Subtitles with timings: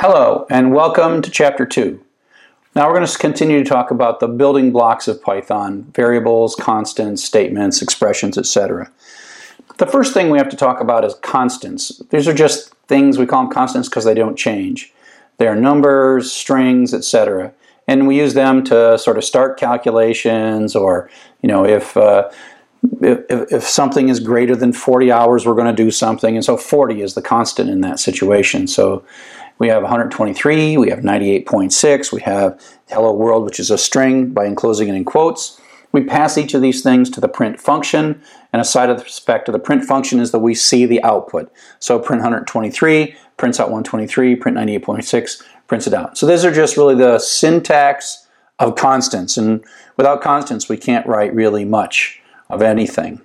[0.00, 2.00] Hello, and welcome to Chapter 2.
[2.74, 7.22] Now we're going to continue to talk about the building blocks of Python, variables, constants,
[7.22, 8.90] statements, expressions, etc.
[9.76, 12.02] The first thing we have to talk about is constants.
[12.10, 14.92] These are just things, we call them constants because they don't change.
[15.36, 17.52] They're numbers, strings, etc.
[17.86, 21.08] And we use them to sort of start calculations or,
[21.40, 21.96] you know, if...
[21.96, 22.30] Uh,
[23.00, 26.36] if, if, something is greater than 40 hours, we're going to do something.
[26.36, 28.66] And so 40 is the constant in that situation.
[28.66, 29.02] So
[29.58, 34.46] we have 123, we have 98.6, we have hello world, which is a string by
[34.46, 35.60] enclosing it in quotes.
[35.92, 38.20] We pass each of these things to the print function,
[38.52, 41.52] and a side effect of the print function is that we see the output.
[41.78, 46.18] So print 123 prints out 123, print 98.6 prints it out.
[46.18, 48.26] So these are just really the syntax
[48.58, 49.64] of constants, and
[49.96, 53.20] without constants, we can't write really much of anything.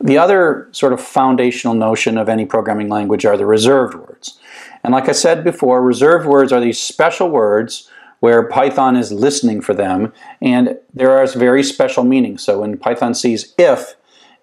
[0.00, 4.38] The other sort of foundational notion of any programming language are the reserved words.
[4.82, 9.60] And like I said before, reserved words are these special words where Python is listening
[9.60, 12.42] for them, and there are very special meanings.
[12.42, 13.94] So when Python sees if,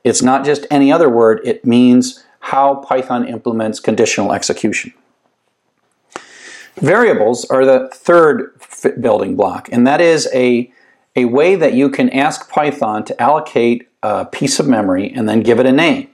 [0.04, 4.94] it's not just any other word, it means how Python implements conditional execution.
[6.76, 8.54] Variables are the third
[9.02, 10.72] building block, and that is a,
[11.16, 15.42] a way that you can ask Python to allocate a piece of memory and then
[15.42, 16.10] give it a name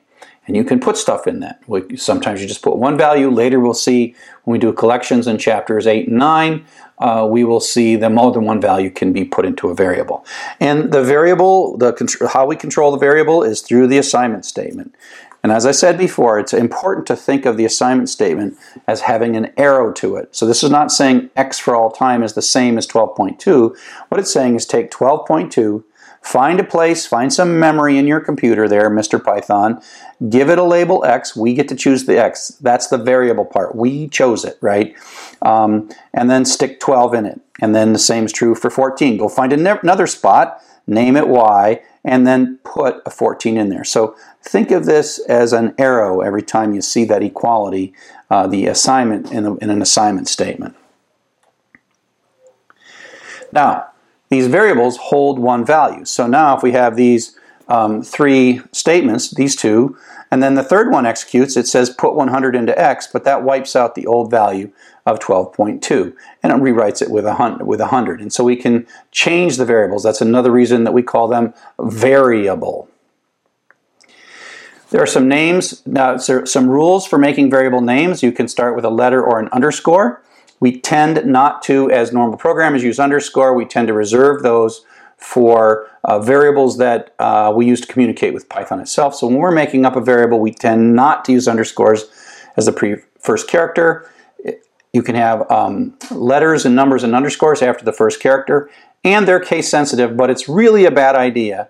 [0.48, 1.64] and you can put stuff in that.
[1.98, 3.30] Sometimes you just put one value.
[3.30, 6.66] Later we'll see when we do collections in chapters 8 and 9,
[6.98, 10.26] uh, we will see that more than one value can be put into a variable.
[10.60, 14.96] And the variable, the how we control the variable is through the assignment statement.
[15.44, 19.36] And as I said before, it's important to think of the assignment statement as having
[19.36, 20.36] an arrow to it.
[20.36, 23.76] So this is not saying x for all time is the same as 12.2.
[24.10, 25.84] What it's saying is take 12.2
[26.22, 29.22] Find a place, find some memory in your computer there, Mr.
[29.22, 29.82] Python.
[30.30, 31.36] Give it a label X.
[31.36, 32.50] We get to choose the X.
[32.62, 33.76] That's the variable part.
[33.76, 34.96] We chose it, right?
[35.42, 37.42] Um, and then stick 12 in it.
[37.60, 39.18] And then the same is true for 14.
[39.18, 43.84] Go find another spot, name it Y, and then put a 14 in there.
[43.84, 47.94] So think of this as an arrow every time you see that equality,
[48.30, 50.76] uh, the assignment in, the, in an assignment statement.
[53.52, 53.91] Now,
[54.32, 56.06] these variables hold one value.
[56.06, 57.38] So now if we have these
[57.68, 59.98] um, three statements, these two,
[60.32, 63.76] and then the third one executes, it says put 100 into x, but that wipes
[63.76, 64.72] out the old value
[65.06, 68.22] of 12.2 and it rewrites it with a hundred, with 100.
[68.22, 70.04] And so we can change the variables.
[70.04, 72.88] That's another reason that we call them variable.
[74.92, 78.24] There are some names, now some rules for making variable names.
[78.24, 80.24] You can start with a letter or an underscore.
[80.62, 83.54] We tend not to, as normal programmers, use underscore.
[83.54, 84.86] We tend to reserve those
[85.18, 89.16] for uh, variables that uh, we use to communicate with Python itself.
[89.16, 92.06] So when we're making up a variable, we tend not to use underscores
[92.56, 94.10] as the pre first character.
[94.94, 98.70] You can have um, letters and numbers and underscores after the first character,
[99.04, 101.70] and they're case sensitive, but it's really a bad idea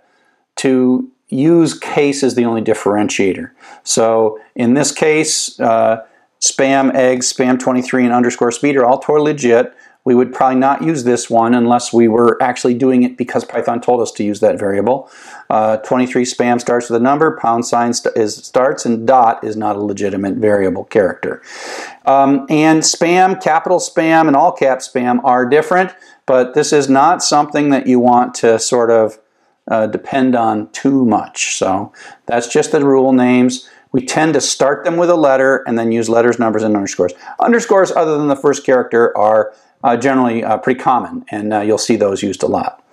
[0.58, 3.52] to use case as the only differentiator.
[3.84, 6.06] So in this case, uh,
[6.42, 9.74] spam eggs, spam 23, and underscore speed are all totally legit.
[10.04, 13.82] We would probably not use this one unless we were actually doing it because Python
[13.82, 15.12] told us to use that variable.
[15.48, 19.56] Uh, 23 spam starts with a number, pound sign st is starts, and dot is
[19.56, 21.44] not a legitimate variable character.
[22.08, 25.94] Um, and spam, capital spam, and all cap spam are different,
[26.26, 29.20] but this is not something that you want to sort of
[29.70, 31.58] uh, depend on too much.
[31.58, 31.94] So
[32.26, 35.92] that's just the rule names we tend to start them with a letter and then
[35.92, 37.14] use letters, numbers, and underscores.
[37.40, 39.54] Underscores, other than the first character, are
[39.84, 42.84] uh, generally uh, pretty common, and uh, you'll see those used a lot.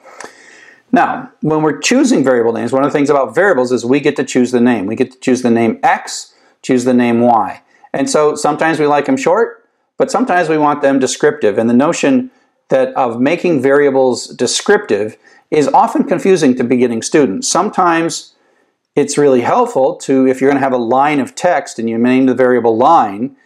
[0.91, 4.17] Now, when we're choosing variable names, one of the things about variables is we get
[4.17, 4.87] to choose the name.
[4.87, 7.63] We get to choose the name X, choose the name Y.
[7.93, 11.59] And so sometimes we like them short, but sometimes we want them descriptive.
[11.59, 12.31] And the notion
[12.69, 15.17] that of making variables descriptive
[15.51, 17.49] is often confusing to beginning students.
[17.49, 18.35] Sometimes
[18.95, 21.99] it's really helpful to, if you're going to have a line of text and you
[21.99, 23.37] name the variable line,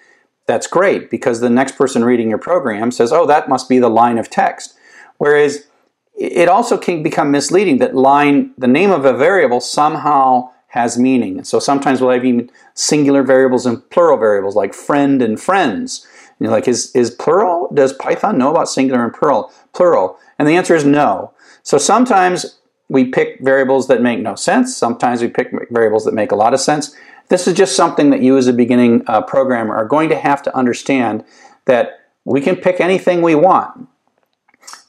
[0.46, 3.88] that's great because the next person reading your program says, oh, that must be the
[3.88, 4.74] line of text.
[5.18, 5.66] Whereas
[6.14, 11.44] it also can become misleading that line, the name of a variable somehow has meaning.
[11.44, 16.06] so sometimes we'll have even singular variables and plural variables like friend and friends.
[16.40, 17.68] You're like, is, is plural?
[17.74, 19.52] Does Python know about singular and plural?
[19.74, 20.18] Plural.
[20.38, 21.32] And the answer is no.
[21.62, 22.58] So sometimes
[22.92, 24.76] we pick variables that make no sense.
[24.76, 26.94] Sometimes we pick variables that make a lot of sense.
[27.28, 30.42] This is just something that you as a beginning uh, programmer are going to have
[30.42, 31.24] to understand
[31.64, 33.88] that we can pick anything we want.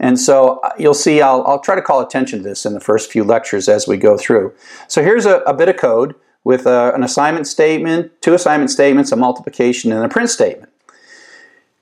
[0.02, 2.82] And so uh, you'll see, I'll, I'll try to call attention to this in the
[2.82, 4.54] first few lectures as we go through.
[4.90, 6.14] So here's a, a bit of code
[6.44, 10.74] with a, uh, an assignment statement, two assignment statements, a multiplication, and a print statement.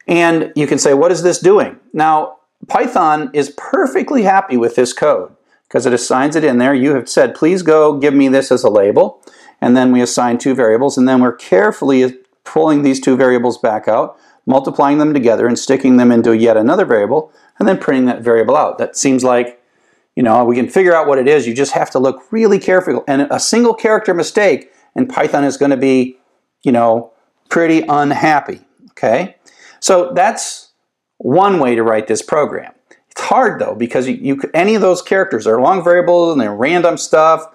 [0.07, 1.79] And you can say, what is this doing?
[1.93, 2.37] Now,
[2.67, 5.35] Python is perfectly happy with this code
[5.71, 6.73] because it assigns it in there.
[6.73, 9.23] You have said, please go give me this as a label.
[9.61, 10.97] And then we assign two variables.
[10.97, 15.95] And then we're carefully pulling these two variables back out, multiplying them together and sticking
[15.95, 18.79] them into yet another variable, and then printing that variable out.
[18.79, 19.63] That seems like,
[20.13, 21.47] you know, we can figure out what it is.
[21.47, 23.01] You just have to look really carefully.
[23.07, 26.17] And a single character mistake in Python is going to be,
[26.63, 27.13] you know,
[27.47, 28.59] pretty unhappy.
[28.89, 29.37] Okay?
[29.79, 30.73] So that's
[31.17, 32.73] one way to write this program.
[33.11, 36.55] It's hard though because you, you any of those characters are long variables and they're
[36.55, 37.45] random stuff.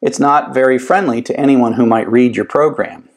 [0.00, 3.08] It's not very friendly to anyone who might read your program.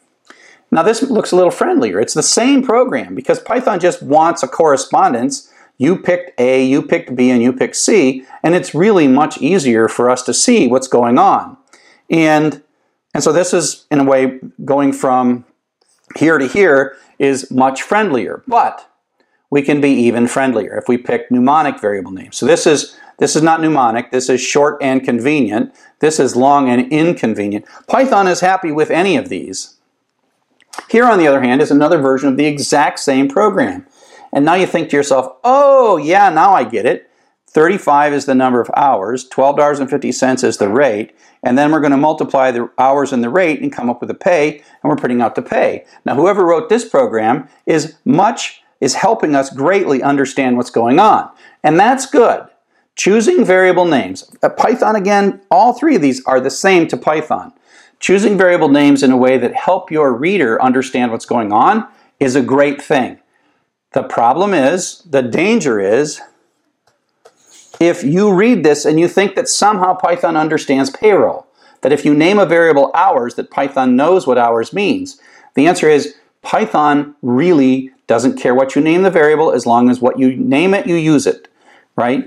[0.70, 2.00] Now this looks a little friendlier.
[2.00, 5.50] It's the same program because Python just wants a correspondence.
[5.78, 9.88] You picked A, you picked B, and you picked C, and it's really much easier
[9.88, 11.56] for us to see what's going on.
[12.10, 12.62] And,
[13.12, 15.44] and so this is, in a way, going from
[16.16, 18.44] here to here is much friendlier.
[18.46, 18.88] But
[19.54, 22.36] we can be even friendlier if we pick mnemonic variable names.
[22.36, 25.72] So this is this is not mnemonic, this is short and convenient.
[26.00, 27.64] This is long and inconvenient.
[27.86, 29.76] Python is happy with any of these.
[30.90, 33.86] Here on the other hand is another version of the exact same program.
[34.32, 37.08] And now you think to yourself, "Oh, yeah, now I get it.
[37.46, 41.14] 35 is the number of hours, $12.50 is the rate,
[41.44, 44.10] and then we're going to multiply the hours and the rate and come up with
[44.10, 45.84] a pay, and we're putting out the pay.
[46.04, 51.30] Now, whoever wrote this program is much is helping us greatly understand what's going on.
[51.62, 52.46] And that's good.
[52.96, 54.30] Choosing variable names.
[54.42, 57.54] At Python, again, all three of these are the same to Python.
[57.98, 61.88] Choosing variable names in a way that help your reader understand what's going on
[62.20, 63.18] is a great thing.
[63.94, 66.20] The problem is, the danger is,
[67.80, 71.46] if you read this and you think that somehow Python understands payroll,
[71.80, 75.18] that if you name a variable hours, that Python knows what hours means.
[75.54, 80.00] The answer is Python really doesn't care what you name the variable as long as
[80.00, 81.48] what you name it, you use it,
[81.96, 82.24] right?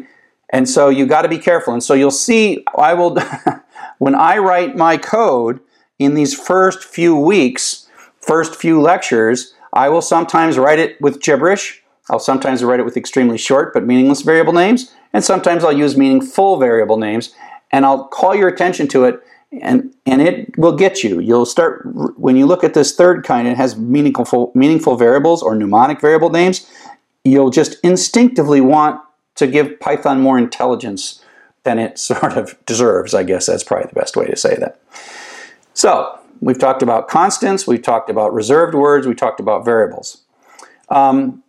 [0.50, 1.74] And so you got to be careful.
[1.74, 3.18] And so you'll see, I will,
[3.97, 5.59] when I write my code
[6.00, 7.88] in these first few weeks,
[8.19, 11.83] first few lectures, I will sometimes write it with gibberish.
[12.09, 14.94] I'll sometimes write it with extremely short but meaningless variable names.
[15.13, 17.33] And sometimes I'll use meaningful variable names.
[17.71, 19.21] And I'll call your attention to it
[19.51, 21.19] and and it will get you.
[21.19, 21.81] You'll start
[22.17, 23.47] when you look at this third kind.
[23.47, 26.69] It has meaningful meaningful variables or mnemonic variable names.
[27.23, 29.01] You'll just instinctively want
[29.35, 31.23] to give Python more intelligence
[31.63, 33.13] than it sort of deserves.
[33.13, 34.79] I guess that's probably the best way to say that.
[35.73, 37.67] So we've talked about constants.
[37.67, 39.07] We've talked about reserved words.
[39.07, 40.21] We talked about variables.
[40.89, 41.44] Um,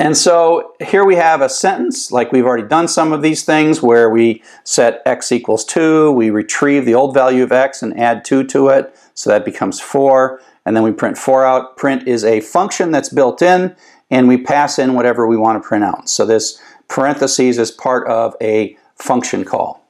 [0.00, 3.82] and so here we have a sentence, like we've already done some of these things,
[3.82, 8.24] where we set x equals 2, we retrieve the old value of x and add
[8.24, 11.76] 2 to it, so that becomes 4, and then we print 4 out.
[11.76, 13.74] Print is a function that's built in,
[14.10, 16.08] and we pass in whatever we want to print out.
[16.08, 19.84] So this parentheses is part of a function call.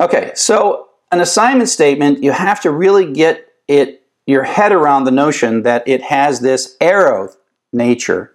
[0.00, 5.10] Okay, so an assignment statement, you have to really get it your head around the
[5.10, 7.28] notion that it has this arrow
[7.72, 8.32] nature,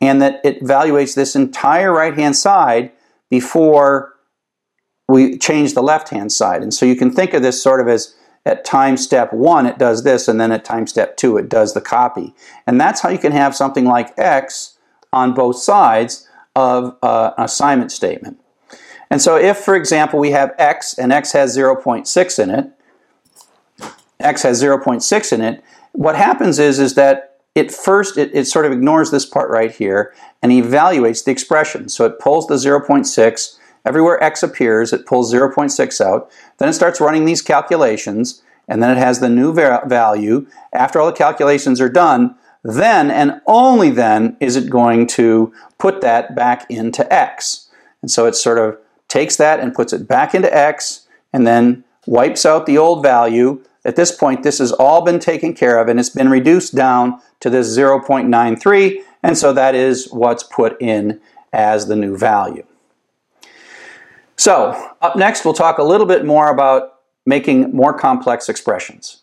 [0.00, 2.92] and that it evaluates this entire right hand side
[3.30, 4.14] before
[5.08, 6.62] we change the left hand side.
[6.62, 8.14] And so you can think of this sort of as
[8.44, 11.74] at time step one, it does this, and then at time step two, it does
[11.74, 12.34] the copy.
[12.66, 14.78] And that's how you can have something like X
[15.12, 18.40] on both sides of uh, an assignment statement.
[19.10, 22.70] And so if, for example, we have X and X has 0.6 in it,
[24.18, 28.66] X has 0.6 in it, what happens is, is that it first, it, it sort
[28.66, 31.88] of ignores this part right here and evaluates the expression.
[31.88, 36.30] So it pulls the 0.6, everywhere x appears, it pulls 0.6 out.
[36.58, 40.46] Then it starts running these calculations, and then it has the new value.
[40.72, 46.00] After all the calculations are done, then and only then is it going to put
[46.00, 47.68] that back into x.
[48.00, 48.78] And so it sort of
[49.08, 53.62] takes that and puts it back into x, and then wipes out the old value,
[53.84, 57.20] at this point, this has all been taken care of and it's been reduced down
[57.40, 61.20] to this 0.93, and so that is what's put in
[61.52, 62.64] as the new value.
[64.36, 69.21] So, up next, we'll talk a little bit more about making more complex expressions.